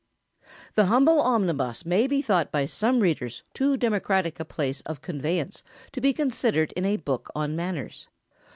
]The 0.73 0.85
humble 0.87 1.21
omnibus 1.21 1.85
may 1.85 2.07
be 2.07 2.23
thought 2.23 2.51
by 2.51 2.65
some 2.65 3.01
readers 3.01 3.43
too 3.53 3.77
democratic 3.77 4.39
a 4.39 4.45
kind 4.45 4.81
of 4.87 5.01
conveyance 5.03 5.61
to 5.91 6.01
be 6.01 6.11
considered 6.11 6.71
in 6.71 6.85
a 6.85 6.97
book 6.97 7.29
on 7.35 7.55
Manners. 7.55 8.07